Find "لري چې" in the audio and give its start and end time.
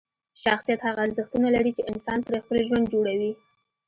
1.55-1.87